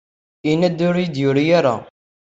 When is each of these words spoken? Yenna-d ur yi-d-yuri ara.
Yenna-d 0.47 0.79
ur 0.87 0.95
yi-d-yuri 0.99 1.45
ara. 1.57 1.75